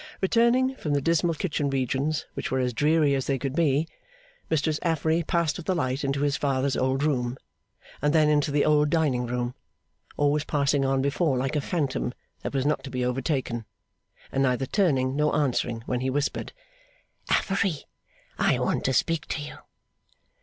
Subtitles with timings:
[0.19, 3.87] Returning from the dismal kitchen regions, which were as dreary as they could be,
[4.49, 7.37] Mistress Affery passed with the light into his father's old room,
[8.01, 9.53] and then into the old dining room;
[10.17, 13.65] always passing on before like a phantom that was not to be overtaken,
[14.31, 16.51] and neither turning nor answering when he whispered,
[17.29, 17.85] 'Affery!
[18.39, 19.53] I want to speak to you!